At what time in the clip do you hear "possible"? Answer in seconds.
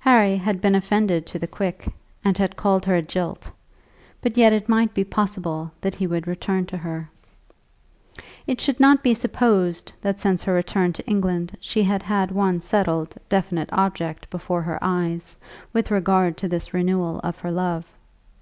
5.02-5.72